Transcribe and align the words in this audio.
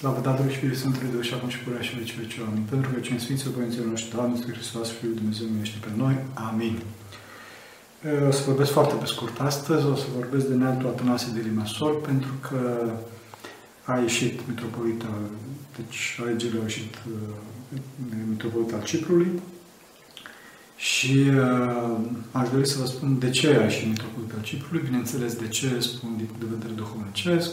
Slavă 0.00 0.20
Tatălui 0.20 0.52
și 0.52 0.58
Fiului 0.58 0.76
Sfântului 0.76 1.08
Dumnezeu 1.08 1.28
și 1.28 1.36
acum 1.36 1.48
și 1.54 1.64
purea 1.64 1.80
și 1.86 1.96
veci 1.98 2.14
veci 2.20 2.38
Amin. 2.48 2.64
Pentru 2.72 2.90
că 2.90 3.00
cine 3.00 3.18
Sfinților 3.18 3.54
Părinților 3.54 3.86
noștri, 3.86 4.14
Doamne, 4.14 4.36
Sfântul 4.36 4.58
Hristos, 4.60 4.88
Fiul 4.98 5.14
Dumnezeu, 5.20 5.46
miluiește 5.46 5.78
pe 5.86 5.90
noi. 6.02 6.16
Amin. 6.48 6.76
O 8.28 8.30
să 8.30 8.42
vorbesc 8.46 8.70
foarte 8.78 8.94
pe 8.94 9.06
scurt 9.06 9.40
astăzi, 9.40 9.84
o 9.86 9.94
să 9.94 10.06
vorbesc 10.20 10.46
de 10.46 10.54
Nealtul 10.54 10.88
Atanasie 10.88 11.32
de 11.34 11.42
Limasol, 11.48 11.94
pentru 12.08 12.32
că 12.46 12.60
a 13.84 13.98
ieșit 13.98 14.36
mitropolita, 14.48 15.12
deci 15.76 16.00
regele 16.26 16.58
a 16.58 16.62
ieșit 16.62 16.94
mitropolit 18.28 18.72
al 18.72 18.82
Ciprului 18.82 19.30
și 20.76 21.16
uh, 21.44 21.96
aș 22.30 22.48
dori 22.48 22.68
să 22.68 22.78
vă 22.78 22.86
spun 22.86 23.18
de 23.18 23.30
ce 23.30 23.46
a 23.48 23.62
ieșit 23.62 23.86
mitropolit 23.88 24.32
al 24.36 24.42
Ciprului, 24.42 24.86
bineînțeles 24.88 25.32
de 25.34 25.48
ce 25.48 25.68
spun 25.78 26.10
din 26.16 26.26
punct 26.26 26.42
de 26.42 26.54
vedere 26.56 26.72
duhovnicesc, 26.72 27.50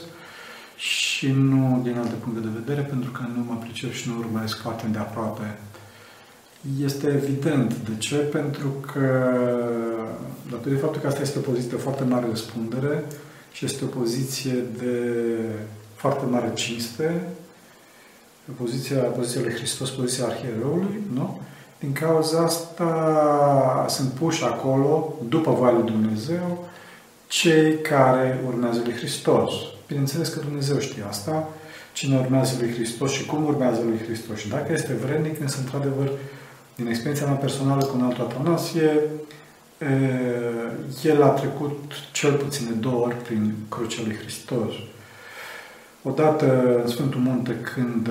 și 1.17 1.31
nu 1.31 1.80
din 1.84 1.98
alte 1.98 2.13
puncte 2.23 2.41
de 2.41 2.59
vedere, 2.59 2.81
pentru 2.81 3.12
că 3.12 3.21
nu 3.35 3.44
mă 3.44 3.58
pricep 3.59 3.91
și 3.91 4.09
nu 4.09 4.17
urmăresc 4.17 4.62
foarte 4.62 4.88
de 4.91 4.98
aproape. 4.98 5.59
Este 6.84 7.08
evident. 7.08 7.73
De 7.73 7.98
ce? 7.98 8.16
Pentru 8.16 8.67
că, 8.67 9.35
datorită 10.49 10.81
faptul 10.81 11.02
că 11.02 11.08
asta 11.08 11.22
este 11.22 11.38
o 11.38 11.41
poziție 11.41 11.70
de 11.70 11.75
foarte 11.75 12.03
mare 12.03 12.25
răspundere 12.30 13.03
și 13.52 13.66
este 13.66 13.84
o 13.84 13.88
poziție 13.88 14.53
de 14.77 15.02
foarte 15.95 16.25
mare 16.25 16.52
cinste, 16.53 17.27
poziția, 18.58 18.97
poziția 18.97 19.41
lui 19.41 19.53
Hristos, 19.53 19.89
poziția 19.89 20.25
arhiereului, 20.25 21.02
nu? 21.13 21.41
Din 21.80 21.91
cauza 21.91 22.39
asta 22.39 23.86
sunt 23.89 24.09
puși 24.09 24.44
acolo, 24.44 25.13
după 25.30 25.52
voia 25.52 25.72
lui 25.72 25.91
Dumnezeu, 25.91 26.67
cei 27.27 27.81
care 27.81 28.44
urmează 28.47 28.81
lui 28.84 28.94
Hristos. 28.94 29.52
Bineînțeles 29.88 30.27
că 30.27 30.39
Dumnezeu 30.39 30.80
știe 30.80 31.03
asta, 31.07 31.47
cine 31.93 32.19
urmează 32.19 32.53
lui 32.59 32.73
Hristos 32.73 33.11
și 33.11 33.25
cum 33.25 33.45
urmează 33.45 33.81
lui 33.83 33.99
Hristos. 34.05 34.38
Și 34.38 34.49
dacă 34.49 34.73
este 34.73 34.93
vrednic, 34.93 35.39
însă, 35.39 35.57
într-adevăr, 35.59 36.11
din 36.75 36.88
experiența 36.88 37.25
mea 37.25 37.33
personală 37.33 37.83
cu 37.83 37.97
un 37.97 38.03
alt 38.03 38.19
Atanasie, 38.19 38.99
el 41.03 41.23
a 41.23 41.27
trecut 41.27 41.93
cel 42.11 42.33
puțin 42.33 42.65
de 42.67 42.73
două 42.73 43.05
ori 43.05 43.15
prin 43.15 43.53
crucea 43.69 44.02
lui 44.05 44.15
Hristos. 44.15 44.73
Odată 46.03 46.80
în 46.83 46.88
Sfântul 46.88 47.19
Munte 47.19 47.55
când, 47.73 48.09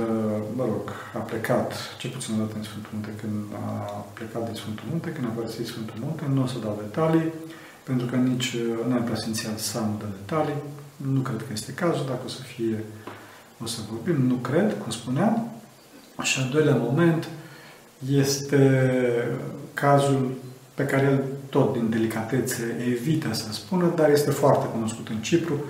mă 0.57 0.65
rog, 0.65 0.91
a 1.15 1.19
plecat, 1.19 1.73
ce 1.99 2.09
puțin 2.09 2.35
odată 2.35 2.55
în 2.57 2.63
Sfântul 2.63 2.91
Munte, 2.93 3.11
când 3.21 3.45
a 3.67 3.69
plecat 4.13 4.45
din 4.45 4.55
Sfântul 4.55 4.85
Munte, 4.91 5.09
când 5.11 5.27
a 5.27 5.37
părăsit 5.37 5.67
Sfântul 5.67 5.95
Munte, 6.01 6.25
nu 6.35 6.43
o 6.43 6.47
să 6.47 6.57
dau 6.63 6.83
detalii, 6.85 7.33
pentru 7.83 8.07
că 8.07 8.17
nici 8.17 8.57
n-am 8.89 9.05
presimțiat 9.05 9.59
să 9.59 9.79
am 9.79 9.91
de 9.99 10.05
detalii, 10.19 10.61
nu 10.97 11.21
cred 11.21 11.39
că 11.39 11.53
este 11.53 11.73
cazul, 11.73 12.05
dacă 12.07 12.21
o 12.25 12.29
să 12.29 12.43
fie, 12.43 12.85
o 13.63 13.67
să 13.67 13.81
vorbim, 13.91 14.27
nu 14.27 14.35
cred, 14.35 14.77
cum 14.83 14.91
spuneam. 14.91 15.51
Și 16.23 16.41
al 16.41 16.49
doilea 16.53 16.75
moment 16.75 17.29
este 18.11 18.81
cazul 19.75 20.31
pe 20.75 20.85
care 20.85 21.07
el 21.07 21.25
tot 21.51 21.73
din 21.73 21.91
delicatețe 21.91 22.77
evită 22.91 23.29
să 23.33 23.53
spună, 23.53 23.93
dar 23.97 24.11
este 24.11 24.31
foarte 24.31 24.67
cunoscut 24.67 25.09
în 25.09 25.17
Cipru 25.17 25.65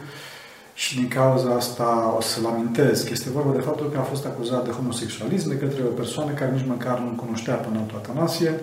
și 0.74 0.96
din 0.96 1.08
cauza 1.08 1.50
asta 1.50 2.14
o 2.16 2.20
să-l 2.20 2.46
amintesc. 2.46 3.10
Este 3.10 3.30
vorba 3.30 3.52
de 3.52 3.60
faptul 3.60 3.90
că 3.90 3.98
a 3.98 4.02
fost 4.02 4.26
acuzat 4.26 4.64
de 4.64 4.70
homosexualism 4.70 5.48
de 5.48 5.56
către 5.56 5.82
o 5.82 5.96
persoană 6.00 6.30
care 6.30 6.50
nici 6.50 6.66
măcar 6.66 6.98
nu 6.98 7.10
cunoștea 7.10 7.54
până 7.54 7.78
altul 7.78 7.98
Atanasie 7.98 8.60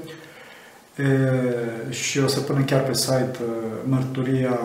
e, 0.95 1.91
și 1.93 2.19
o 2.19 2.27
să 2.27 2.39
punem 2.39 2.65
chiar 2.65 2.83
pe 2.83 2.93
site 2.93 3.37
mărturia 3.85 4.59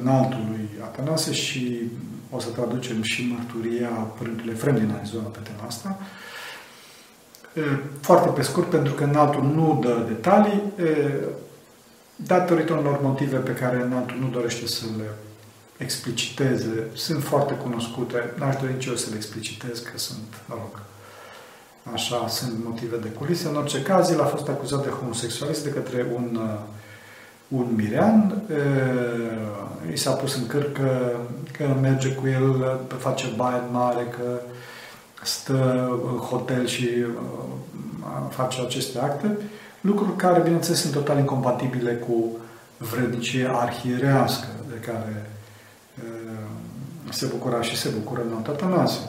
înaltului 0.00 0.68
Atanase 0.84 1.32
și 1.32 1.90
o 2.30 2.38
să 2.38 2.48
traducem 2.48 3.02
și 3.02 3.34
mărturia 3.36 3.88
Părintele 3.88 4.52
Efrem 4.52 4.74
din 4.74 4.94
Arizona 4.98 5.26
pe 5.26 5.38
tema 5.42 5.66
asta. 5.66 5.98
Foarte 8.00 8.28
pe 8.28 8.42
scurt, 8.42 8.70
pentru 8.70 8.92
că 8.92 9.04
înaltul 9.04 9.42
nu 9.42 9.78
dă 9.82 10.04
detalii, 10.06 10.62
datorită 12.16 12.72
unor 12.72 12.98
motive 13.02 13.36
pe 13.36 13.52
care 13.52 13.82
înaltul 13.82 14.16
nu 14.20 14.28
dorește 14.28 14.66
să 14.66 14.84
le 14.96 15.04
expliciteze, 15.76 16.86
sunt 16.92 17.22
foarte 17.22 17.52
cunoscute, 17.52 18.32
n-aș 18.38 18.56
dori 18.56 18.72
nici 18.72 18.86
eu 18.86 18.94
să 18.94 19.06
le 19.10 19.16
explicitez, 19.16 19.78
că 19.78 19.98
sunt, 19.98 20.40
mă 20.48 20.54
rog, 20.54 20.82
așa, 21.92 22.28
sunt 22.28 22.52
motive 22.64 22.96
de 22.96 23.08
culise. 23.08 23.48
În 23.48 23.56
orice 23.56 23.82
caz, 23.82 24.10
el 24.10 24.20
a 24.20 24.24
fost 24.24 24.48
acuzat 24.48 24.82
de 24.82 24.88
homosexualism 24.88 25.62
de 25.62 25.70
către 25.70 26.06
un 26.14 26.38
uh, 26.42 26.58
un 27.52 27.74
mirean, 27.74 28.42
i 29.92 29.96
s-a 29.96 30.10
pus 30.10 30.36
în 30.36 30.46
câr 30.46 30.72
că, 30.72 31.16
că 31.52 31.64
merge 31.80 32.08
cu 32.08 32.26
el, 32.28 32.80
face 32.98 33.26
baie 33.36 33.60
mare, 33.70 34.06
că 34.16 34.40
stă 35.22 35.88
în 36.12 36.18
hotel 36.18 36.66
și 36.66 36.88
face 38.28 38.60
aceste 38.60 38.98
acte, 38.98 39.38
lucruri 39.80 40.16
care, 40.16 40.40
bineînțeles, 40.40 40.80
sunt 40.80 40.92
total 40.92 41.18
incompatibile 41.18 41.92
cu 41.92 42.36
vrednicie 42.76 43.50
arhierească 43.52 44.46
de 44.68 44.74
care 44.86 45.30
se 47.10 47.26
bucura 47.26 47.62
și 47.62 47.76
se 47.76 47.88
bucură 47.88 48.20
în 48.20 48.44
Atanasie. 48.48 49.06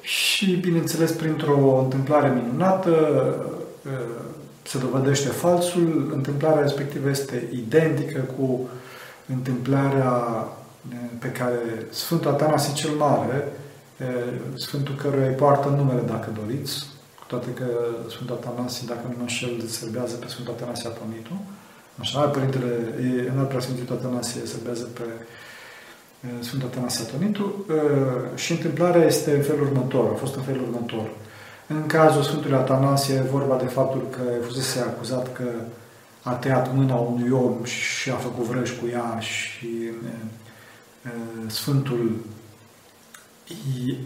Și, 0.00 0.56
bineînțeles, 0.56 1.10
printr-o 1.10 1.78
întâmplare 1.82 2.40
minunată, 2.42 2.90
se 4.62 4.78
dovedește 4.78 5.28
falsul, 5.28 6.10
întâmplarea 6.14 6.62
respectivă 6.62 7.08
este 7.08 7.48
identică 7.52 8.20
cu 8.36 8.68
întâmplarea 9.26 10.12
pe 11.18 11.28
care 11.28 11.86
Sfântul 11.90 12.30
Atanasie 12.30 12.72
cel 12.72 12.90
Mare, 12.90 13.52
Sfântul 14.54 14.94
căruia 14.94 15.26
îi 15.26 15.34
poartă 15.34 15.68
numele, 15.68 16.00
dacă 16.00 16.28
doriți, 16.40 16.86
cu 17.18 17.24
toate 17.26 17.50
că 17.54 17.64
Sfântul 18.08 18.38
Atanasie, 18.40 18.84
dacă 18.88 19.00
nu 19.08 19.14
mă 19.16 19.20
înșel, 19.20 19.60
serbează 19.60 20.14
pe 20.16 20.28
Sfântul 20.28 20.54
Atanasie 20.56 20.88
Atonitu. 20.88 21.42
Așa, 22.00 22.20
Părintele, 22.20 22.72
în 23.32 23.38
al 23.38 23.44
preasfințitul 23.44 23.96
Atanasie 23.96 24.40
serbează 24.44 24.84
pe 24.84 25.02
Sfântul 26.40 26.68
Atanasie 26.72 27.04
Atonitu 27.08 27.64
și 28.34 28.52
întâmplarea 28.52 29.04
este 29.04 29.34
în 29.36 29.42
felul 29.42 29.66
următor, 29.66 30.10
a 30.12 30.16
fost 30.16 30.34
în 30.34 30.42
felul 30.42 30.62
următor. 30.62 31.06
În 31.66 31.86
cazul 31.86 32.22
Sfântului 32.22 32.56
Atanasie 32.56 33.14
e 33.14 33.30
vorba 33.30 33.56
de 33.56 33.66
faptul 33.66 34.06
că 34.10 34.22
fusese 34.46 34.78
acuzat 34.80 35.32
că 35.32 35.44
a 36.24 36.32
tăiat 36.32 36.74
mâna 36.74 36.94
unui 36.94 37.30
om 37.30 37.64
și 37.64 38.10
a 38.10 38.14
făcut 38.14 38.44
vrăj 38.44 38.70
cu 38.70 38.86
ea 38.92 39.18
și 39.18 39.90
Sfântul 41.46 42.10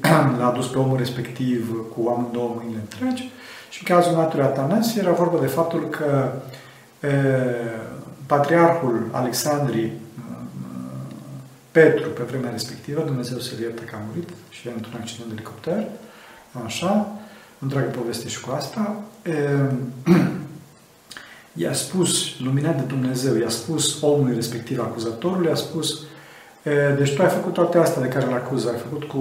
l-a 0.39 0.53
dus 0.55 0.67
pe 0.67 0.79
omul 0.79 0.97
respectiv 0.97 1.77
cu 1.97 2.09
amândouă 2.09 2.55
mâinile 2.57 2.81
întregi. 2.81 3.31
Și 3.71 3.85
în 3.87 3.97
cazul 3.97 4.17
naturii 4.17 4.45
Atanasie 4.45 5.03
era 5.03 5.13
vorba 5.13 5.41
de 5.41 5.47
faptul 5.47 5.89
că 5.89 6.33
e, 7.01 7.09
patriarhul 8.27 9.09
Alexandrii 9.13 9.93
Petru, 11.71 12.09
pe 12.09 12.23
vremea 12.23 12.51
respectivă, 12.51 13.03
Dumnezeu 13.03 13.39
să-l 13.39 13.61
ierte 13.61 13.83
că 13.83 13.95
a 13.95 14.03
murit 14.09 14.29
și 14.51 14.69
într-un 14.75 15.01
accident 15.01 15.29
de 15.29 15.35
elicopter, 15.35 15.87
așa, 16.65 17.09
întreagă 17.59 17.89
poveste 17.89 18.29
și 18.29 18.41
cu 18.41 18.51
asta, 18.51 18.97
i-a 21.59 21.73
spus, 21.73 22.41
luminat 22.41 22.77
de 22.77 22.83
Dumnezeu, 22.83 23.37
i-a 23.37 23.49
spus 23.49 24.03
omului 24.03 24.35
respectiv, 24.35 24.81
acuzatorului, 24.81 25.47
i-a 25.47 25.55
spus, 25.55 26.03
deci 26.97 27.15
tu 27.15 27.23
ai 27.23 27.29
făcut 27.29 27.53
toate 27.53 27.79
astea 27.79 28.03
de 28.03 28.09
care 28.09 28.27
îl 28.27 28.33
acuză, 28.33 28.69
ai 28.69 28.79
făcut 28.79 29.05
cu 29.05 29.19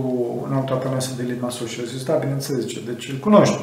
un 0.47 0.53
alt 0.53 0.69
Atanasie 0.69 1.13
de 1.17 1.31
Limasul 1.31 1.67
și 1.67 1.79
a 1.79 1.87
zis, 1.87 2.03
da, 2.03 2.13
bineînțeles, 2.13 2.61
zice, 2.61 2.81
deci 2.85 3.09
îl 3.09 3.17
cunoști. 3.17 3.61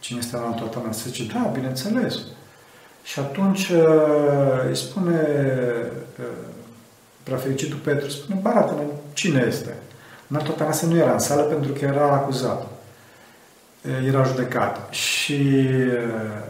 Cine 0.00 0.18
este 0.18 0.36
un 0.36 0.42
alt 0.42 0.58
Atanasie? 0.58 1.10
Zice, 1.10 1.32
da, 1.32 1.50
bineînțeles. 1.54 2.18
Și 3.02 3.18
atunci 3.18 3.72
îi 4.68 4.76
spune 4.76 5.26
prefericitul 7.22 7.78
Petru, 7.78 8.08
spune, 8.08 8.38
barată 8.42 8.74
cine 9.12 9.44
este? 9.48 9.76
Un 10.30 10.36
alt 10.36 10.48
Atanasie 10.48 10.88
nu 10.88 10.96
era 10.96 11.12
în 11.12 11.18
sală 11.18 11.42
pentru 11.42 11.72
că 11.72 11.84
era 11.84 12.12
acuzat 12.12 12.66
era 14.06 14.24
judecat. 14.24 14.92
Și 14.92 15.54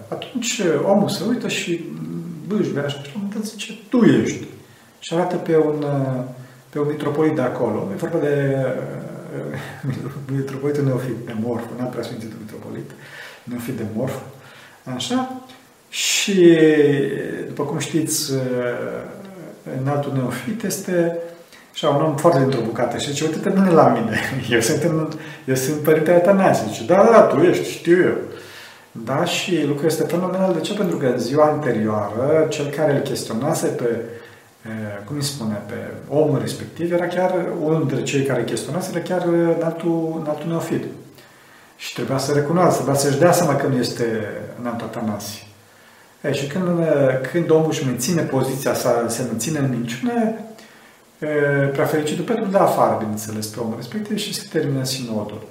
atunci 0.08 0.60
omul 0.84 1.08
se 1.08 1.24
uită 1.28 1.48
și 1.48 1.84
bâșbea 2.46 2.86
și 2.86 2.96
la 3.14 3.20
un 3.36 3.42
zice, 3.42 3.72
tu 3.88 4.04
ești. 4.04 4.46
Și 4.98 5.14
arată 5.14 5.36
pe 5.36 5.56
un, 5.56 5.84
pe 6.68 6.78
un 6.78 6.86
mitropolit 6.88 7.34
de 7.34 7.40
acolo. 7.40 7.88
E 7.92 7.96
vorba 7.96 8.18
de 8.18 8.56
mitropolitul 10.36 10.84
Neofit 10.84 11.16
de 11.26 11.34
Morf, 11.40 11.64
n-am 11.78 11.90
prea 11.90 12.02
sfințitul 12.02 12.38
mitropolit, 12.40 12.90
Neofit 13.44 13.74
de 13.74 13.84
Morf. 13.94 14.14
Așa. 14.84 15.42
Și, 15.88 16.56
după 17.46 17.62
cum 17.62 17.78
știți, 17.78 18.32
în 19.80 19.88
altul 19.88 20.12
Neofit 20.12 20.62
este 20.62 21.18
și 21.72 21.84
un 21.84 22.02
om 22.02 22.16
foarte 22.16 22.38
dintr-o 22.38 22.60
bucată 22.60 22.98
și 22.98 23.08
zice, 23.10 23.24
uite-te 23.24 23.48
bine 23.48 23.70
la 23.70 23.88
mine, 23.88 24.18
eu 24.54 24.60
sunt, 24.60 24.82
în, 24.82 25.08
eu 25.44 25.54
sunt 25.54 25.76
părintele 25.76 26.16
Atanasie. 26.16 26.66
Zice, 26.68 26.84
da, 26.84 27.08
da, 27.12 27.20
tu 27.20 27.40
ești, 27.40 27.70
știu 27.70 28.02
eu. 28.02 28.16
Da, 28.92 29.24
și 29.24 29.64
lucrul 29.66 29.86
este 29.88 30.02
fenomenal. 30.02 30.52
De 30.52 30.60
ce? 30.60 30.74
Pentru 30.74 30.96
că 30.96 31.06
în 31.06 31.18
ziua 31.18 31.44
anterioară, 31.44 32.46
cel 32.48 32.66
care 32.66 32.92
îl 32.92 33.00
chestionase 33.00 33.66
pe 33.66 33.88
cum 35.04 35.16
îi 35.16 35.22
spune, 35.22 35.62
pe 35.66 35.74
omul 36.08 36.38
respectiv, 36.38 36.92
era 36.92 37.06
chiar 37.06 37.34
unul 37.62 37.78
dintre 37.78 38.02
cei 38.02 38.22
care 38.22 38.44
chestionase, 38.44 38.90
era 38.94 39.02
chiar 39.02 39.26
înaltul, 39.56 40.20
înaltul 40.22 40.48
neofit. 40.48 40.84
Și 41.76 41.94
trebuia 41.94 42.18
să 42.18 42.32
recunoască, 42.32 42.74
trebuia 42.74 42.94
să-și 42.94 43.18
dea 43.18 43.32
seama 43.32 43.56
că 43.56 43.66
nu 43.66 43.76
este 43.76 44.04
înaltul 44.60 44.86
Atanasie. 44.86 45.42
E, 46.20 46.32
și 46.32 46.46
când, 46.46 46.66
când 47.32 47.50
omul 47.50 47.68
își 47.68 47.86
menține 47.86 48.22
poziția 48.22 48.74
sa, 48.74 49.04
se 49.08 49.22
menține 49.22 49.58
în 49.58 49.70
minciune, 49.70 50.44
prea 51.72 51.84
fericitul 51.84 52.24
Petru 52.24 52.44
dă 52.44 52.58
afară, 52.58 52.96
bineînțeles, 52.98 53.46
pe 53.46 53.60
omul 53.60 53.76
respectiv 53.76 54.18
și 54.18 54.34
se 54.34 54.46
termină 54.52 54.84
sinodul. 54.84 55.42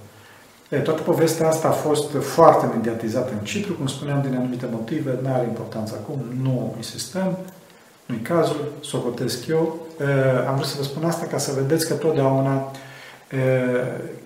E, 0.69 0.77
toată 0.77 1.01
povestea 1.01 1.47
asta 1.47 1.67
a 1.67 1.71
fost 1.71 2.11
foarte 2.19 2.65
mediatizată 2.75 3.31
în 3.31 3.45
Cipru, 3.45 3.73
cum 3.73 3.87
spuneam, 3.87 4.21
din 4.21 4.35
anumite 4.35 4.67
motive, 4.71 5.19
nu 5.21 5.33
are 5.33 5.43
importanță 5.43 5.99
acum, 6.01 6.23
nu 6.43 6.73
insistăm, 6.77 7.37
nu-i 8.05 8.19
cazul, 8.19 8.71
socotesc 8.81 9.47
eu. 9.47 9.79
E, 9.99 10.03
am 10.47 10.55
vrut 10.55 10.67
să 10.67 10.75
vă 10.77 10.83
spun 10.83 11.05
asta 11.05 11.25
ca 11.25 11.37
să 11.37 11.51
vedeți 11.55 11.87
că 11.87 11.93
totdeauna 11.93 12.71
e, 13.31 13.37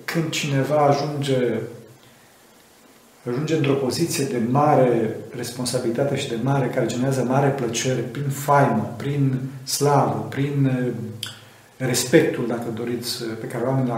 când 0.06 0.30
cineva 0.30 0.76
ajunge 0.76 1.60
ajunge 3.30 3.56
într-o 3.56 3.74
poziție 3.74 4.26
de 4.26 4.42
mare 4.50 5.16
responsabilitate 5.36 6.16
și 6.16 6.30
de 6.30 6.38
mare, 6.44 6.68
care 6.68 6.86
generează 6.86 7.24
mare 7.24 7.50
plăcere 7.50 8.02
prin 8.02 8.30
faimă, 8.30 8.94
prin 8.98 9.40
slavă, 9.64 10.26
prin 10.30 10.72
respectul, 11.78 12.48
dacă 12.48 12.66
doriți, 12.74 13.24
pe 13.24 13.48
care 13.48 13.64
oamenii 13.64 13.92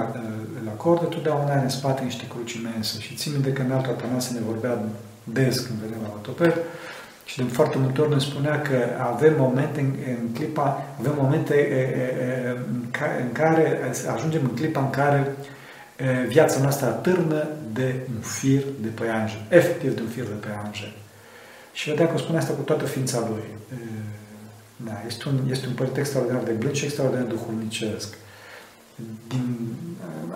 îl 0.61 0.67
acordă, 0.67 1.05
totdeauna 1.05 1.51
are 1.51 1.63
în 1.63 1.69
spate 1.69 2.03
niște 2.03 2.23
cruci 2.29 2.53
imense. 2.53 2.99
Și 2.99 3.15
țin 3.15 3.31
minte 3.31 3.51
că 3.51 3.61
în 3.61 3.71
altă 3.71 3.89
Atanase 3.89 4.33
ne 4.33 4.45
vorbea 4.45 4.79
des 5.23 5.59
când 5.59 5.79
veneam 5.79 6.01
la 6.01 6.07
autoper 6.07 6.53
și 7.25 7.37
de 7.37 7.43
foarte 7.43 7.77
multe 7.77 8.01
ori 8.01 8.13
ne 8.13 8.19
spunea 8.19 8.61
că 8.61 8.75
avem 9.13 9.33
momente 9.37 9.79
în, 9.79 9.93
în 10.21 10.31
clipa, 10.33 10.83
avem 10.99 11.13
momente 11.21 11.55
e, 11.55 11.79
e, 11.79 12.57
în, 12.71 12.83
care, 12.91 13.21
în 13.21 13.31
care 13.31 13.79
ajungem 14.15 14.41
în 14.43 14.55
clipa 14.55 14.79
în 14.79 14.89
care 14.89 15.17
e, 15.17 15.47
viața 16.27 16.61
noastră 16.61 16.85
atârnă 16.85 17.47
de 17.73 17.95
un 18.15 18.21
fir 18.21 18.63
de 18.81 18.87
păianjen, 18.87 19.45
efectiv 19.49 19.95
de 19.95 20.01
un 20.01 20.07
fir 20.07 20.23
de 20.23 20.45
păianjen. 20.45 20.91
Și 21.73 21.89
vedea 21.89 22.07
că 22.07 22.17
spune 22.17 22.37
asta 22.37 22.53
cu 22.53 22.61
toată 22.61 22.85
ființa 22.85 23.19
lui. 23.29 23.77
Da, 24.75 25.01
este 25.07 25.29
un, 25.29 25.39
este 25.49 25.67
un 25.67 25.73
părinte 25.73 25.99
extraordinar 25.99 26.43
de 26.43 26.51
blând 26.51 26.75
și 26.75 26.85
extraordinar 26.85 27.25
de 27.25 27.33
duhovnicesc. 27.33 28.17
Din, 29.27 29.75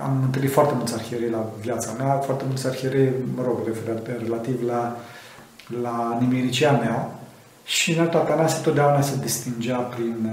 am 0.03 0.21
întâlnit 0.23 0.51
foarte 0.51 0.73
mulți 0.75 0.93
arhierei 0.93 1.29
la 1.29 1.49
viața 1.61 1.91
mea, 1.97 2.13
foarte 2.13 2.43
mulți 2.47 2.67
arhierei, 2.67 3.11
mă 3.35 3.43
rog, 3.43 3.59
referat 3.65 4.07
relativ 4.21 4.67
la, 4.67 4.97
la 5.81 6.17
nimericea 6.19 6.71
mea 6.71 7.19
și 7.65 7.93
în 7.93 7.99
altul 7.99 8.19
Atanase 8.19 8.61
totdeauna 8.61 9.01
se 9.01 9.15
distingea 9.21 9.77
prin, 9.77 10.29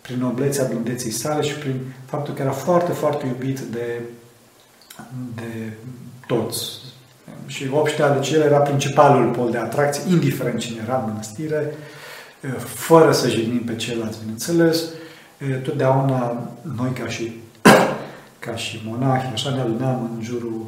prin 0.00 0.18
noblețea 0.18 0.64
blândeții 0.64 1.10
sale 1.10 1.42
și 1.42 1.54
prin 1.54 1.80
faptul 2.04 2.34
că 2.34 2.42
era 2.42 2.50
foarte, 2.50 2.92
foarte 2.92 3.26
iubit 3.26 3.60
de, 3.60 4.00
de 5.34 5.72
toți. 6.26 6.70
Și 7.46 7.68
obștea, 7.72 8.14
deci 8.14 8.30
el 8.30 8.40
era 8.40 8.58
principalul 8.58 9.30
pol 9.30 9.50
de 9.50 9.58
atracție, 9.58 10.12
indiferent 10.12 10.58
cine 10.58 10.80
era 10.84 10.96
în 10.96 11.10
mănăstire, 11.10 11.74
fără 12.58 13.12
să 13.12 13.28
jignim 13.28 13.64
pe 13.64 13.76
ceilalți, 13.76 14.18
bineînțeles, 14.18 14.84
totdeauna 15.62 16.48
noi 16.76 16.92
ca 16.92 17.08
și, 17.08 17.32
ca 18.44 18.56
și 18.56 18.82
monahi, 18.84 19.32
așa 19.32 19.50
ne 19.50 19.60
adunam 19.60 20.10
în 20.14 20.22
jurul 20.22 20.66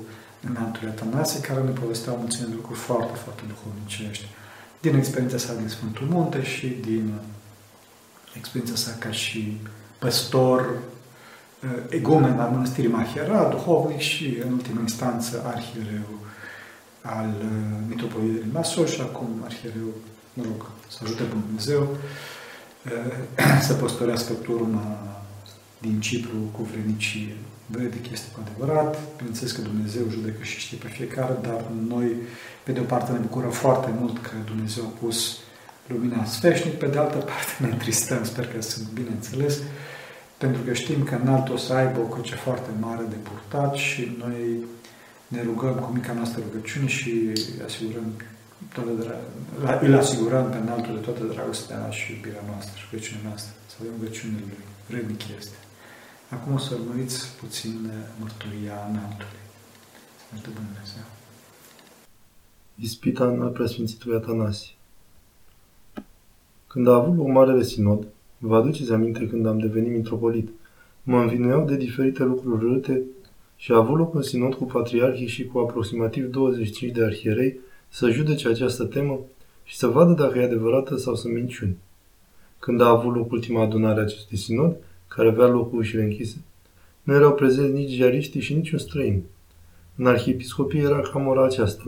înaltului 0.49 0.89
Atanasie, 0.91 1.41
care 1.41 1.61
ne 1.61 1.71
povesteau 1.71 2.17
mulțime 2.17 2.47
de 2.49 2.55
lucruri 2.55 2.79
foarte, 2.79 3.19
foarte 3.23 3.43
duhovnicești. 3.49 4.25
Din 4.81 4.95
experiența 4.95 5.39
sa 5.39 5.55
din 5.55 5.69
Sfântul 5.69 6.07
Munte 6.11 6.43
și 6.43 6.67
din 6.67 7.13
experiența 8.37 8.77
sa 8.77 8.97
ca 8.99 9.11
și 9.11 9.61
păstor, 9.99 10.79
egomen 11.89 12.39
al 12.39 12.51
Mănăstirii 12.51 12.91
Mahera, 12.91 13.49
duhovnic 13.49 13.99
și, 13.99 14.39
în 14.47 14.53
ultimă 14.53 14.81
instanță, 14.81 15.43
arhiereu 15.47 16.09
al 17.03 17.35
Mitropoliei 17.89 18.41
din 18.43 18.51
Masol 18.53 18.87
și 18.87 19.01
acum 19.01 19.29
arhiereu 19.45 19.95
mă 20.35 20.43
rog, 20.43 20.67
să 20.89 20.99
ajute 21.03 21.23
pe 21.23 21.35
Dumnezeu 21.47 21.97
să 23.67 23.73
păstorească 23.73 24.33
turma 24.33 24.99
din 25.79 26.01
Cipru 26.01 26.37
cu 26.53 26.63
vrenicie. 26.63 27.37
Vredic 27.67 28.11
este 28.11 28.27
cu 28.33 28.41
adevărat, 28.45 28.99
bineînțeles 29.17 29.53
că 29.53 29.61
Dumnezeu 29.61 30.03
judecă 30.11 30.43
și 30.43 30.59
știe 30.59 30.79
pe 30.79 30.89
fiecare, 30.89 31.37
dar 31.43 31.65
noi, 31.89 32.07
pe 32.63 32.73
de 32.73 32.81
o 32.81 32.83
parte, 32.83 33.13
ne 33.13 33.19
bucurăm 33.19 33.51
foarte 33.51 33.91
mult 33.99 34.23
că 34.23 34.31
Dumnezeu 34.45 34.85
a 34.85 34.99
pus 35.01 35.37
lumina 35.87 36.25
sfeșnic, 36.25 36.73
pe 36.73 36.87
de 36.87 36.99
altă 36.99 37.17
parte 37.17 37.53
ne 37.59 37.69
întristăm, 37.69 38.25
sper 38.25 38.47
că 38.47 38.63
sunt 38.63 38.89
bine 38.89 39.09
înțeles, 39.11 39.59
pentru 40.43 40.63
că 40.63 40.73
știm 40.73 41.03
că 41.03 41.15
înalt 41.15 41.49
o 41.49 41.57
să 41.57 41.73
aibă 41.73 41.99
o 42.01 42.13
cruce 42.15 42.35
foarte 42.35 42.71
mare 42.81 43.05
de 43.09 43.15
purtat 43.29 43.75
și 43.75 44.17
noi 44.19 44.65
ne 45.29 45.43
rugăm 45.43 45.75
cu 45.75 45.91
mica 45.93 46.13
noastră 46.13 46.43
rugăciune 46.47 46.87
și 46.87 47.13
asigurăm 47.65 48.07
toată 48.75 48.91
dra- 49.03 49.81
îl 49.81 49.95
asigurăm 49.97 50.51
pe 50.51 50.57
înaltul 50.57 50.95
de 50.95 51.01
toată 51.01 51.25
dragostea 51.25 51.91
și 51.91 52.13
iubirea 52.13 52.43
noastră 52.47 52.73
și 52.77 52.85
rugăciunea 52.91 53.23
noastră. 53.29 53.53
Să 53.67 53.77
avem 53.81 53.93
rugăciunile 53.99 54.45
Lui. 54.49 54.65
Vrednic 54.89 55.23
este. 55.39 55.57
Acum 56.29 56.53
o 56.53 56.59
să 56.59 56.75
urmăriți 56.75 57.19
puțin 57.41 57.91
mărturia 58.21 58.77
înaltului. 58.91 59.43
Să 60.19 60.35
ne 60.35 60.41
Dumnezeu. 60.61 61.07
Ispita 62.75 63.25
în 63.25 63.53
preasfințitului 63.53 64.17
Atanasie. 64.17 64.75
Când 66.67 66.89
a 66.89 66.95
avut 66.95 67.17
loc 67.17 67.27
Marele 67.27 67.63
Sinod, 67.63 68.07
vă 68.43 68.57
aduceți 68.57 68.93
aminte 68.93 69.29
când 69.29 69.47
am 69.47 69.59
devenit 69.59 69.93
mitropolit, 69.93 70.49
mă 71.03 71.21
învinuiau 71.21 71.65
de 71.65 71.77
diferite 71.77 72.25
lucruri 72.25 72.73
râte 72.73 73.03
și 73.57 73.73
a 73.73 73.77
avut 73.77 73.97
loc 73.97 74.15
un 74.15 74.23
sinod 74.23 74.55
cu 74.55 74.65
patriarhii 74.65 75.27
și 75.27 75.47
cu 75.47 75.59
aproximativ 75.59 76.31
25 76.31 76.93
de 76.93 77.05
arhierei 77.05 77.59
să 77.89 78.11
judece 78.11 78.49
această 78.49 78.85
temă 78.85 79.21
și 79.65 79.77
să 79.77 79.87
vadă 79.87 80.13
dacă 80.13 80.39
e 80.39 80.45
adevărată 80.45 80.97
sau 80.97 81.15
sunt 81.15 81.35
minciuni. 81.35 81.77
Când 82.59 82.81
a 82.81 82.89
avut 82.89 83.15
loc 83.15 83.33
ultima 83.33 83.63
adunare 83.63 84.01
a 84.01 84.03
acestui 84.03 84.37
sinod, 84.37 84.77
care 85.09 85.29
avea 85.29 85.47
loc 85.47 85.71
cu 85.71 85.77
ușile 85.77 86.03
închise, 86.03 86.37
nu 87.03 87.15
erau 87.15 87.35
prezenți 87.35 87.73
nici 87.73 87.91
ziariștii 87.91 88.41
și 88.41 88.55
nici 88.55 88.71
un 88.71 88.79
străin. 88.79 89.23
În 89.97 90.07
arhiepiscopie 90.07 90.81
era 90.81 91.01
cam 91.01 91.27
ora 91.27 91.45
aceasta, 91.45 91.83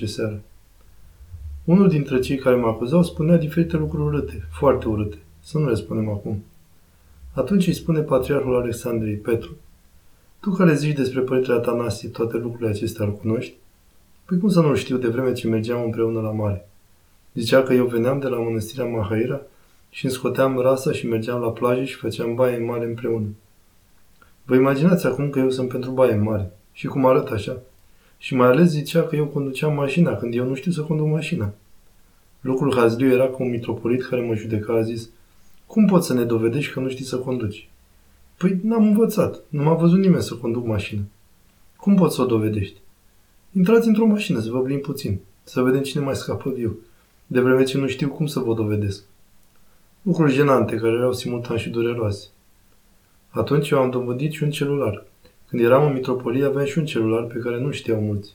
9-10 0.00 0.04
seara. 0.04 0.38
Unul 1.64 1.88
dintre 1.88 2.18
cei 2.18 2.36
care 2.36 2.56
mă 2.56 2.66
acuzau 2.66 3.02
spunea 3.02 3.36
diferite 3.36 3.76
lucruri 3.76 4.02
urâte, 4.02 4.48
foarte 4.50 4.88
urâte, 4.88 5.18
să 5.46 5.58
nu 5.58 5.68
le 5.68 5.74
spunem 5.74 6.08
acum. 6.08 6.44
Atunci 7.34 7.66
îi 7.66 7.72
spune 7.72 8.00
patriarhul 8.00 8.56
Alexandriei, 8.56 9.16
Petru, 9.16 9.56
tu 10.40 10.50
care 10.50 10.74
zici 10.74 10.96
despre 10.96 11.20
părintele 11.20 11.56
Atanasie 11.56 12.08
toate 12.08 12.36
lucrurile 12.36 12.68
acestea 12.68 13.04
îl 13.04 13.12
cunoști? 13.12 13.54
Păi 14.24 14.38
cum 14.38 14.48
să 14.48 14.60
nu 14.60 14.74
știu 14.74 14.96
de 14.96 15.08
vreme 15.08 15.32
ce 15.32 15.48
mergeam 15.48 15.82
împreună 15.82 16.20
la 16.20 16.30
mare? 16.30 16.68
Zicea 17.34 17.62
că 17.62 17.72
eu 17.72 17.86
veneam 17.86 18.18
de 18.18 18.26
la 18.26 18.36
mănăstirea 18.36 18.84
Mahaira 18.84 19.40
și 19.90 20.04
îmi 20.04 20.14
scoteam 20.14 20.58
rasa 20.58 20.92
și 20.92 21.06
mergeam 21.06 21.40
la 21.40 21.50
plajă 21.50 21.84
și 21.84 21.94
făceam 21.94 22.34
baie 22.34 22.58
mare 22.58 22.84
împreună. 22.84 23.26
Vă 24.44 24.54
imaginați 24.54 25.06
acum 25.06 25.30
că 25.30 25.38
eu 25.38 25.50
sunt 25.50 25.68
pentru 25.68 25.90
baie 25.90 26.16
mare 26.16 26.52
și 26.72 26.86
cum 26.86 27.06
arăt 27.06 27.28
așa. 27.28 27.56
Și 28.18 28.34
mai 28.34 28.48
ales 28.48 28.68
zicea 28.68 29.02
că 29.02 29.16
eu 29.16 29.26
conduceam 29.26 29.74
mașina 29.74 30.16
când 30.16 30.34
eu 30.34 30.48
nu 30.48 30.54
știu 30.54 30.72
să 30.72 30.80
conduc 30.80 31.06
mașina. 31.06 31.52
Lucrul 32.40 32.74
hazliu 32.74 33.12
era 33.12 33.26
cu 33.26 33.42
un 33.42 33.50
mitropolit 33.50 34.06
care 34.06 34.22
mă 34.22 34.34
judeca 34.34 34.72
a 34.72 34.82
zis 34.82 35.08
Cum 35.76 35.86
poți 35.86 36.06
să 36.06 36.14
ne 36.14 36.24
dovedești 36.24 36.72
că 36.72 36.80
nu 36.80 36.88
știi 36.88 37.04
să 37.04 37.18
conduci? 37.18 37.68
Păi 38.36 38.60
n-am 38.62 38.86
învățat, 38.86 39.40
nu 39.48 39.62
m-a 39.62 39.74
văzut 39.74 39.98
nimeni 39.98 40.22
să 40.22 40.34
conduc 40.34 40.66
mașină. 40.66 41.02
Cum 41.76 41.94
poți 41.94 42.14
să 42.14 42.22
o 42.22 42.26
dovedești? 42.26 42.80
Intrați 43.52 43.88
într-o 43.88 44.06
mașină 44.06 44.40
să 44.40 44.50
vă 44.50 44.60
blim 44.60 44.78
puțin, 44.78 45.20
să 45.44 45.62
vedem 45.62 45.82
cine 45.82 46.02
mai 46.02 46.16
scapă 46.16 46.50
viu, 46.50 46.78
de 47.26 47.40
vreme 47.40 47.64
ce 47.64 47.78
nu 47.78 47.86
știu 47.86 48.08
cum 48.08 48.26
să 48.26 48.40
vă 48.40 48.54
dovedesc. 48.54 49.04
Lucruri 50.02 50.32
jenante 50.32 50.76
care 50.76 50.94
erau 50.94 51.12
simultan 51.12 51.56
și 51.56 51.68
dureroase. 51.68 52.28
Atunci 53.28 53.70
eu 53.70 53.78
am 53.78 53.90
dobândit 53.90 54.32
și 54.32 54.42
un 54.42 54.50
celular. 54.50 55.04
Când 55.48 55.62
eram 55.62 55.86
în 55.86 55.92
mitropolie 55.92 56.44
aveam 56.44 56.66
și 56.66 56.78
un 56.78 56.84
celular 56.84 57.24
pe 57.24 57.38
care 57.38 57.60
nu 57.60 57.70
știau 57.70 58.00
mulți. 58.00 58.32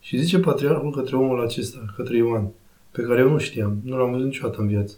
Și 0.00 0.18
zice 0.18 0.38
patriarhul 0.38 0.90
către 0.90 1.16
omul 1.16 1.40
acesta, 1.40 1.78
către 1.96 2.16
Ioan, 2.16 2.48
pe 2.90 3.02
care 3.02 3.20
eu 3.20 3.30
nu 3.30 3.38
știam, 3.38 3.76
nu 3.84 3.96
l-am 3.96 4.10
văzut 4.10 4.26
niciodată 4.26 4.60
în 4.60 4.66
viață. 4.66 4.96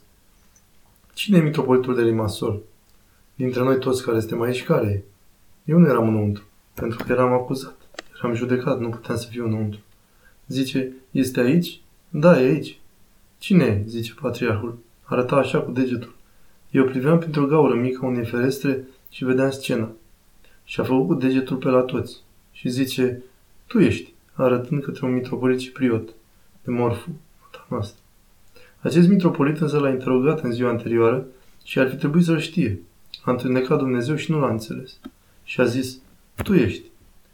Cine 1.14 1.38
e 1.38 1.40
mitropolitul 1.40 1.94
de 1.94 2.02
Limasol? 2.02 2.62
Dintre 3.35 3.62
noi 3.62 3.78
toți 3.78 4.04
care 4.04 4.21
suntem 4.21 4.40
aici, 4.40 4.64
care 4.64 4.87
e? 4.87 5.02
Eu 5.64 5.78
nu 5.78 5.88
eram 5.88 6.09
înăuntru, 6.09 6.44
pentru 6.75 7.04
că 7.04 7.12
eram 7.12 7.33
acuzat. 7.33 7.76
Am 8.23 8.35
judecat, 8.35 8.80
nu 8.80 8.88
puteam 8.88 9.16
să 9.16 9.26
fiu 9.30 9.47
înăuntru. 9.47 9.80
Zice, 10.47 10.92
este 11.11 11.40
aici? 11.40 11.80
Da, 12.11 12.40
e 12.40 12.44
aici. 12.44 12.78
Cine 13.38 13.64
e? 13.64 13.85
zice 13.87 14.14
patriarhul. 14.21 14.78
Arăta 15.02 15.37
așa 15.37 15.61
cu 15.61 15.71
degetul. 15.71 16.14
Eu 16.71 16.85
priveam 16.85 17.18
printr-o 17.18 17.47
gaură 17.47 17.75
mică 17.75 18.06
unei 18.06 18.25
ferestre 18.25 18.85
și 19.09 19.25
vedeam 19.25 19.50
scena. 19.50 19.90
Și 20.64 20.80
a 20.80 20.85
făcut 20.85 21.06
cu 21.06 21.14
degetul 21.14 21.56
pe 21.56 21.68
la 21.68 21.80
toți. 21.80 22.16
Și 22.52 22.68
zice, 22.68 23.23
tu 23.66 23.80
ești, 23.80 24.14
arătând 24.33 24.83
către 24.83 25.06
un 25.06 25.12
mitropolit 25.12 25.59
cipriot, 25.59 26.09
de 26.64 26.71
morfu, 26.71 27.11
noastră. 27.68 28.02
Acest 28.85 29.09
mitropolit 29.09 29.61
însă 29.61 29.79
l-a 29.79 29.88
interogat 29.88 30.41
în 30.41 30.53
ziua 30.53 30.71
anterioară 30.71 31.26
Și 31.62 31.79
ar 31.79 31.88
fi 31.88 31.97
trebuit 31.97 32.25
să-l 32.25 32.38
știe. 32.38 32.81
A 33.23 33.31
întunecat 33.31 33.79
Dumnezeu 33.79 34.17
și 34.17 34.31
nu 34.31 34.38
l-a 34.41 34.50
înțeles. 34.50 34.99
Și 35.45 35.61
a 35.61 35.64
zis, 35.64 35.99
tu 36.43 36.55
ești. 36.55 36.85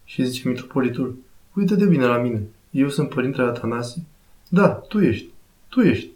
Și 0.04 0.24
zice 0.24 0.48
mitropolitul, 0.48 1.18
uite 1.54 1.74
de 1.74 1.84
bine 1.84 2.04
la 2.04 2.18
mine. 2.18 2.42
Eu 2.70 2.88
sunt 2.88 3.08
părintele 3.08 3.48
Atanasie? 3.48 4.02
Da, 4.48 4.68
tu 4.68 5.00
ești. 5.00 5.28
Tu 5.68 5.80
ești. 5.80 6.08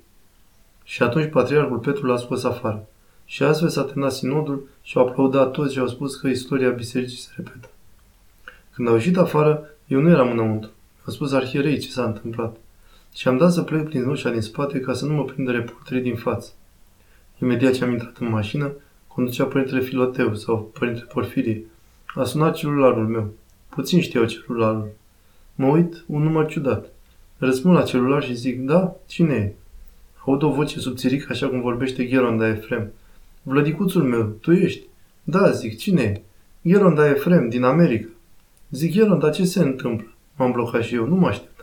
Și 0.84 1.02
atunci 1.02 1.30
patriarhul 1.30 1.78
Petru 1.78 2.06
l-a 2.06 2.16
scos 2.16 2.44
afară. 2.44 2.86
Și 3.24 3.42
astfel 3.42 3.68
s-a 3.68 3.84
terminat 3.84 4.12
sinodul 4.12 4.68
și 4.82 4.98
au 4.98 5.06
aplaudat 5.06 5.50
toți 5.50 5.72
și 5.72 5.78
au 5.78 5.88
spus 5.88 6.16
că 6.16 6.28
istoria 6.28 6.70
bisericii 6.70 7.18
se 7.18 7.32
repetă. 7.36 7.68
Când 8.74 8.88
au 8.88 8.94
ieșit 8.94 9.16
afară, 9.16 9.68
eu 9.86 10.00
nu 10.00 10.08
eram 10.08 10.30
înăuntru. 10.30 10.70
Am 11.04 11.12
spus 11.12 11.32
arhierei 11.32 11.78
ce 11.78 11.90
s-a 11.90 12.04
întâmplat. 12.04 12.56
Și 13.14 13.28
am 13.28 13.36
dat 13.36 13.52
să 13.52 13.62
plec 13.62 13.88
prin 13.88 14.04
ușa 14.04 14.30
din 14.30 14.40
spate 14.40 14.80
ca 14.80 14.92
să 14.92 15.06
nu 15.06 15.14
mă 15.14 15.24
prindă 15.24 15.50
reporterii 15.50 16.02
din 16.02 16.16
față. 16.16 16.52
Imediat 17.42 17.72
ce 17.72 17.84
am 17.84 17.90
intrat 17.90 18.16
în 18.18 18.28
mașină, 18.28 18.72
conducea 19.06 19.44
părintele 19.44 19.80
Filoteu 19.80 20.34
sau 20.34 20.70
părintele 20.78 21.06
Porfirie. 21.12 21.64
A 22.14 22.24
sunat 22.24 22.54
celularul 22.54 23.06
meu. 23.06 23.32
Puțin 23.68 24.00
știau 24.00 24.24
celularul. 24.24 24.90
Mă 25.54 25.66
uit, 25.66 26.04
un 26.06 26.22
număr 26.22 26.46
ciudat. 26.46 26.92
Răspund 27.38 27.74
la 27.74 27.82
celular 27.82 28.22
și 28.22 28.34
zic, 28.34 28.60
da, 28.60 28.96
cine 29.06 29.34
e? 29.34 29.52
Aud 30.24 30.42
o 30.42 30.50
voce 30.50 30.78
subțirică 30.78 31.26
așa 31.30 31.48
cum 31.48 31.60
vorbește 31.60 32.04
Gheronda 32.04 32.48
Efrem. 32.48 32.92
Vlădicuțul 33.42 34.02
meu, 34.02 34.22
tu 34.22 34.52
ești? 34.52 34.86
Da, 35.24 35.50
zic, 35.50 35.78
cine 35.78 36.02
e? 36.02 36.20
Gheronda 36.68 37.08
Efrem, 37.08 37.48
din 37.48 37.62
America. 37.62 38.08
Zic, 38.70 38.94
Gheronda, 38.94 39.30
ce 39.30 39.44
se 39.44 39.62
întâmplă? 39.62 40.08
M-am 40.36 40.52
blocat 40.52 40.82
și 40.82 40.94
eu, 40.94 41.06
nu 41.06 41.14
mă 41.14 41.26
așteptam. 41.26 41.53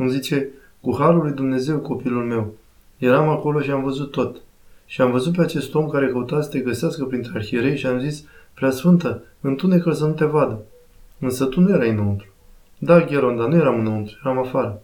Îmi 0.00 0.10
zice, 0.10 0.48
cu 0.80 0.96
harul 0.98 1.22
lui 1.22 1.32
Dumnezeu, 1.32 1.78
copilul 1.78 2.24
meu. 2.24 2.54
Eram 2.98 3.28
acolo 3.28 3.60
și 3.60 3.70
am 3.70 3.82
văzut 3.82 4.10
tot. 4.10 4.40
Și 4.86 5.00
am 5.00 5.10
văzut 5.10 5.36
pe 5.36 5.42
acest 5.42 5.74
om 5.74 5.88
care 5.88 6.08
căuta 6.08 6.40
să 6.40 6.48
te 6.48 6.58
găsească 6.58 7.04
printre 7.04 7.32
arhierei 7.34 7.76
și 7.76 7.86
am 7.86 8.00
zis, 8.00 8.24
Preasfântă, 8.54 9.22
întunecă 9.40 9.92
să 9.92 10.06
nu 10.06 10.12
te 10.12 10.24
vadă. 10.24 10.58
Însă 11.18 11.44
tu 11.44 11.60
nu 11.60 11.74
erai 11.74 11.90
înăuntru. 11.90 12.26
Da, 12.78 13.00
Gheronda, 13.00 13.46
nu 13.46 13.56
eram 13.56 13.78
înăuntru, 13.78 14.16
eram 14.24 14.38
afară. 14.38 14.80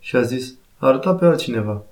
Și 0.00 0.16
a 0.16 0.22
zis, 0.22 0.54
arăta 0.78 1.14
pe 1.14 1.24
altcineva. 1.24 1.82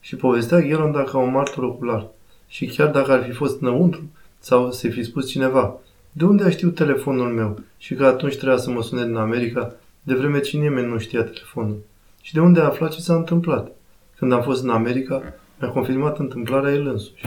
Și 0.00 0.16
povestea 0.16 0.60
Gheronda 0.60 1.02
ca 1.02 1.18
un 1.18 1.30
martor 1.30 1.64
ocular. 1.64 2.06
Și 2.48 2.66
chiar 2.66 2.90
dacă 2.90 3.12
ar 3.12 3.22
fi 3.22 3.32
fost 3.32 3.60
înăuntru, 3.60 4.02
sau 4.38 4.72
să 4.72 4.88
fi 4.88 5.02
spus 5.02 5.28
cineva, 5.28 5.74
de 6.12 6.24
unde 6.24 6.44
a 6.44 6.50
știut 6.50 6.74
telefonul 6.74 7.32
meu 7.32 7.60
și 7.78 7.94
că 7.94 8.06
atunci 8.06 8.36
trebuia 8.36 8.56
să 8.56 8.70
mă 8.70 8.82
sune 8.82 9.04
din 9.04 9.16
America, 9.16 9.74
de 10.06 10.14
vreme 10.14 10.40
ce 10.40 10.56
nimeni 10.56 10.86
nu 10.86 10.98
știa 10.98 11.22
telefonul. 11.22 11.78
Și 12.22 12.34
de 12.34 12.40
unde 12.40 12.60
a 12.60 12.64
aflat 12.64 12.90
ce 12.94 13.00
s-a 13.00 13.14
întâmplat. 13.14 13.70
Când 14.16 14.32
am 14.32 14.42
fost 14.42 14.62
în 14.62 14.70
America, 14.70 15.22
mi-a 15.60 15.68
confirmat 15.68 16.18
întâmplarea 16.18 16.72
el 16.72 16.86
însuși. 16.86 17.26